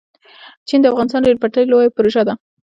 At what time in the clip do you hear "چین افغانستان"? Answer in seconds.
0.67-1.21